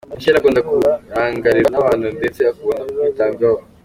Michelle 0.13 0.39
akunda 0.39 0.61
kurangarirwa 0.67 1.69
n’abantu 1.71 2.05
ndetse 2.17 2.39
akunda 2.51 2.85
kwitabwaho. 2.97 3.61